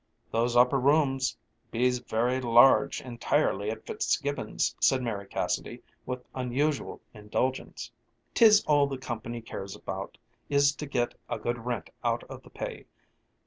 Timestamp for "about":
9.75-10.17